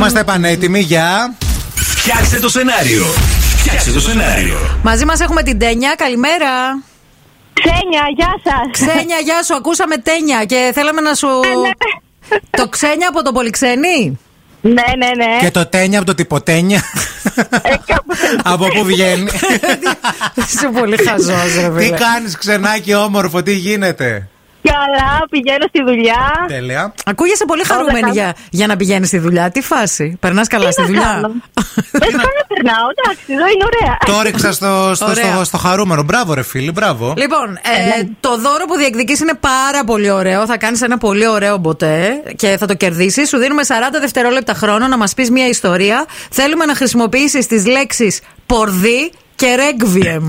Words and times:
Είμαστε 0.00 0.24
πανέτοιμοι 0.24 0.80
για. 0.80 1.34
Φτιάξτε 1.74 2.38
το 2.38 2.48
σενάριο. 2.48 3.04
Φτιάξτε 3.56 3.90
το 3.90 4.00
σενάριο. 4.00 4.58
Μαζί 4.82 5.04
μας 5.04 5.20
έχουμε 5.20 5.42
την 5.42 5.58
Τένια. 5.58 5.94
Καλημέρα. 5.96 6.82
Ξένια, 7.52 8.02
γεια 8.16 8.34
σας. 8.44 8.70
Ξένια, 8.70 9.16
γεια 9.24 9.42
σου. 9.42 9.54
Ακούσαμε 9.54 9.96
Τένια 9.96 10.44
και 10.44 10.70
θέλαμε 10.74 11.00
να 11.00 11.14
σου. 11.14 11.28
το 12.50 12.68
ξένια 12.68 13.08
από 13.08 13.22
το 13.22 13.32
Πολυξένη. 13.32 14.18
Ναι, 14.60 14.72
ναι, 14.72 15.24
ναι. 15.24 15.38
Και 15.40 15.50
το 15.50 15.66
τένια 15.66 15.98
από 15.98 16.06
το 16.06 16.14
τυποτένια. 16.14 16.82
Ε, 17.62 17.74
κάπου- 17.86 18.16
από 18.52 18.66
πού 18.68 18.84
βγαίνει. 18.84 19.30
Είσαι 20.52 20.68
πολύ 20.80 20.96
χαζός, 21.08 21.54
ρε 21.60 21.68
τι 21.78 21.84
φίλε. 21.84 21.96
κάνεις, 21.96 22.36
ξενάκι 22.38 22.94
όμορφο, 22.94 23.42
τι 23.42 23.52
γίνεται; 23.54 24.28
Καλά, 24.62 25.26
πηγαίνω 25.30 25.64
στη 25.68 25.82
δουλειά. 25.82 26.44
Τέλεια. 26.48 26.94
Ακούγεσαι 27.04 27.44
πολύ 27.44 27.64
χαρούμενη 27.64 28.00
καλά. 28.00 28.12
για, 28.12 28.34
για 28.50 28.66
να 28.66 28.76
πηγαίνεις 28.76 29.08
στη 29.08 29.18
δουλειά. 29.18 29.50
Τι 29.50 29.60
φάση. 29.60 30.16
Περνάς 30.20 30.48
καλά 30.48 30.66
Τι 30.66 30.72
στη 30.72 30.80
να 30.80 30.86
δουλειά; 30.86 31.02
κάνω. 31.02 31.28
Δεν 32.02 32.10
κάνω 32.10 32.32
να 32.40 32.44
περνάω, 32.48 32.86
εντάξει, 32.94 33.24
εδώ 33.28 33.46
είναι 33.52 33.64
ωραία. 33.72 33.96
Το 34.06 34.22
ρίξα 34.22 34.52
στο, 34.52 34.90
στο, 34.94 35.06
Ωραία. 35.06 35.32
στο, 35.34 35.44
στο 35.44 35.58
χαρούμενο. 35.58 36.02
Μπράβο, 36.02 36.34
ρε 36.34 36.42
φίλοι, 36.42 36.70
μπράβο. 36.70 37.14
Λοιπόν, 37.16 37.48
ε, 37.50 38.04
το 38.20 38.38
δώρο 38.38 38.64
που 38.64 38.76
διεκδικείς 38.76 39.20
είναι 39.20 39.34
πάρα 39.34 39.84
πολύ 39.84 40.10
ωραίο. 40.10 40.46
Θα 40.46 40.56
κάνεις 40.56 40.82
ένα 40.82 40.98
πολύ 40.98 41.26
ωραίο 41.28 41.56
μποτέ 41.56 42.22
και 42.36 42.56
θα 42.58 42.66
το 42.66 42.74
κερδίσεις. 42.74 43.28
Σου 43.28 43.38
δίνουμε 43.38 43.62
40 43.66 43.72
δευτερόλεπτα 44.00 44.54
χρόνο 44.54 44.86
να 44.88 44.96
μας 44.96 45.14
πεις 45.14 45.30
μια 45.30 45.48
ιστορία. 45.48 46.06
Θέλουμε 46.30 46.64
να 46.64 46.74
χρησιμοποιήσεις 46.74 47.46
τις 47.46 47.66
λέξεις 47.66 48.20
πορδί 48.46 49.12
και 49.40 49.54
ρέγβιεμ. 49.62 50.26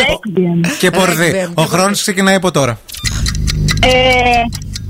Lesbian. 0.00 0.60
Και 0.78 0.90
πορδί. 0.90 1.30
Ρέγβιεμ, 1.30 1.52
Ο 1.54 1.62
και 1.62 1.68
χρόνο 1.72 1.92
ξεκινάει 1.92 2.34
από 2.34 2.50
τώρα. 2.50 2.74
Ε, 3.82 4.42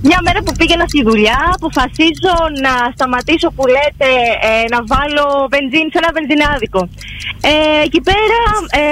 μια 0.09 0.21
μέρα 0.27 0.41
που 0.45 0.53
πήγαινα 0.59 0.85
στη 0.93 1.01
δουλειά, 1.09 1.41
αποφασίζω 1.57 2.35
να 2.65 2.73
σταματήσω 2.95 3.49
που 3.57 3.65
λέτε 3.75 4.11
ε, 4.51 4.53
να 4.75 4.79
βάλω 4.93 5.27
βενζίνη 5.53 5.89
σε 5.93 5.99
ένα 6.03 6.11
βενζινάδικο. 6.17 6.83
Ε, 7.51 7.53
εκεί 7.87 8.01
πέρα 8.09 8.41
ε, 8.81 8.85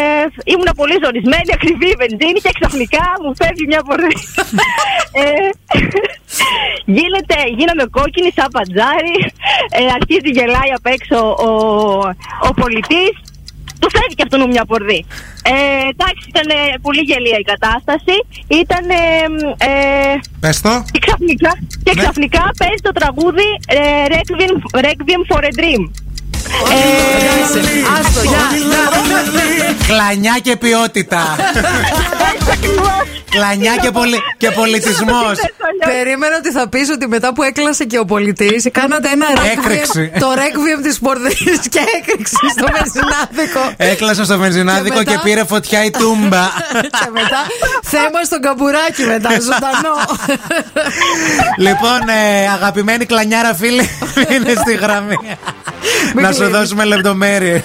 ήμουν 0.52 0.70
πολύ 0.80 0.96
ζορισμένη, 1.04 1.50
ακριβή 1.58 1.88
η 1.94 1.98
βενζίνη 2.02 2.38
και 2.44 2.52
ξαφνικά 2.58 3.06
μου 3.22 3.30
φεύγει 3.40 3.64
μια 3.72 3.82
πορδί. 3.88 4.14
ε, 5.20 5.22
γίνεται, 6.96 7.36
γίναμε 7.58 7.84
κόκκινη 7.98 8.30
σαν 8.36 8.48
παντζάρι, 8.56 9.16
ε, 9.78 9.80
αρχίζει 9.98 10.30
γελάει 10.38 10.70
απ' 10.78 10.88
έξω 10.96 11.18
ο, 11.48 11.52
ο 12.48 12.50
πολιτής 12.62 13.14
του 13.80 13.88
φεύγει 13.96 14.14
και 14.18 14.24
αυτόν 14.26 14.40
μια 14.54 14.64
πορδί. 14.70 15.00
Ε, 15.52 15.54
εντάξει, 15.92 16.24
ήταν 16.32 16.46
ε, 16.58 16.60
πολύ 16.86 17.00
γελία 17.10 17.38
η 17.44 17.46
κατάσταση. 17.52 18.16
Ήταν. 18.62 18.84
Ε, 18.90 19.02
ε, 19.68 20.14
Πες 20.40 20.60
το. 20.60 20.72
και 20.92 21.00
ξαφνικά, 21.06 21.52
και 21.84 21.92
Ναι. 21.94 22.00
ξαφνικά 22.00 22.42
παίζει 22.60 22.80
το 22.88 22.92
τραγούδι 23.00 23.48
ε, 23.78 23.80
Requiem, 24.14 24.54
Requiem 24.86 25.22
for 25.30 25.42
a 25.50 25.52
Dream. 25.60 25.82
Ε, 26.76 27.42
Άστο, 27.42 27.58
γεια. 27.58 27.60
γεια. 27.60 27.65
Κλανιά 30.06 30.38
και 30.42 30.56
ποιότητα. 30.56 31.22
έτσι 32.34 32.50
ακριβώς. 32.52 33.02
Κλανιά 33.30 33.76
και, 33.76 33.90
πολι... 33.90 34.18
και 34.38 34.50
πολιτισμός. 34.50 35.38
Περίμενα 35.86 36.36
ότι 36.36 36.50
θα 36.50 36.68
πεις 36.68 36.88
ότι 36.90 37.08
μετά 37.08 37.32
που 37.34 37.42
έκλασε 37.42 37.84
και 37.84 37.98
ο 37.98 38.04
πολιτής, 38.04 38.66
κάνατε 38.72 39.08
ένα 39.08 39.26
Έκρηξη. 39.52 39.98
ρέγβιεμ. 39.98 40.20
Το 40.20 40.32
ρέγβιεμ 40.34 40.80
της 40.82 40.98
πορδί 40.98 41.34
και 41.70 41.80
έκρηξη 41.98 42.36
στο 42.56 42.66
βενζινάδικο. 42.72 43.72
Έκλασα 43.76 44.24
στο 44.24 44.38
βενζινάδικο 44.38 44.98
Και 44.98 45.04
και, 45.04 45.10
μετά- 45.10 45.22
πήρε 45.22 45.44
φωτιά 45.44 45.84
η 45.84 45.90
τούμπα. 45.90 46.44
και 47.00 47.08
μετά 47.12 47.40
θέμα 47.82 48.22
στον 48.24 48.40
καμπουράκι 48.40 49.02
μετά, 49.02 49.28
ζωντανό. 49.30 49.96
λοιπόν, 51.58 52.00
ε, 52.08 52.48
αγαπημένη 52.48 53.04
κλανιάρα 53.04 53.54
φίλη, 53.54 53.90
είναι 54.34 54.52
στη 54.60 54.74
γραμμή. 54.74 55.16
Να 56.14 56.32
σου 56.32 56.38
κλείνεις. 56.38 56.56
δώσουμε 56.58 56.84
λεπτομέρειες. 56.84 57.60